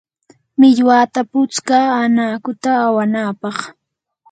millwata 0.59 1.19
putskaa 1.31 1.87
anakuta 2.01 2.69
awanapaq. 2.85 3.57